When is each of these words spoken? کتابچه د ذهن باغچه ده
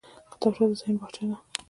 کتابچه 0.41 0.63
د 0.69 0.71
ذهن 0.79 0.95
باغچه 1.01 1.23
ده 1.29 1.37